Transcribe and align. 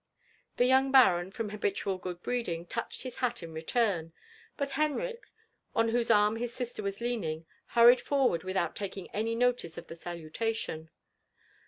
The 0.57 0.63
yoimg 0.63 0.91
baron, 0.91 1.29
from 1.29 1.51
habiiual 1.51 2.01
good 2.01 2.23
breeding, 2.23 2.65
touched 2.65 3.03
his 3.03 3.17
hat 3.17 3.43
in 3.43 3.53
return; 3.53 4.13
but 4.57 4.69
Uenrich, 4.71 5.21
on 5.75 5.89
whose 5.89 6.09
arm 6.09 6.37
his 6.37 6.51
sister 6.51 6.81
was 6.81 7.01
leaning, 7.01 7.45
hurried 7.67 8.01
for 8.01 8.27
ward 8.29 8.43
without 8.43 8.75
taking 8.75 9.11
any 9.11 9.35
notice 9.35 9.77
of 9.77 9.85
the 9.85 9.95
salutation. 9.95 10.89